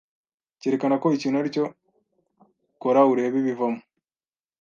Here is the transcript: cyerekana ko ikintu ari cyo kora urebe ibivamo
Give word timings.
cyerekana 0.59 0.95
ko 1.01 1.07
ikintu 1.17 1.37
ari 1.37 1.53
cyo 1.55 1.65
kora 2.81 3.01
urebe 3.11 3.35
ibivamo 3.43 3.81